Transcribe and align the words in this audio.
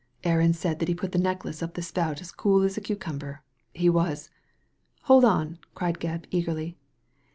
"Aaron 0.23 0.51
said 0.53 0.79
that 0.79 0.87
he 0.87 0.95
put 0.95 1.11
the 1.11 1.19
necklace 1.19 1.61
up 1.61 1.75
the 1.75 1.83
spout 1.83 2.21
as 2.21 2.31
cool 2.31 2.63
as 2.63 2.75
a 2.75 2.81
cucumber. 2.81 3.43
He" 3.71 3.85
Hold 5.05 5.23
on 5.23 5.59
I'' 5.61 5.67
cried 5.75 5.99
Gebb, 5.99 6.25
eagerly. 6.31 6.75